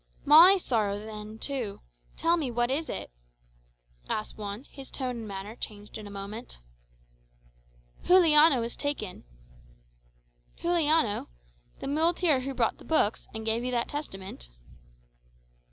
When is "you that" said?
13.63-13.89